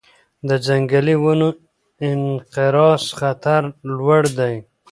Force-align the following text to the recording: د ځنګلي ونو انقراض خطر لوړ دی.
د 0.47 0.49
ځنګلي 0.65 1.15
ونو 1.21 1.49
انقراض 2.09 3.03
خطر 3.19 3.61
لوړ 3.97 4.23
دی. 4.39 4.55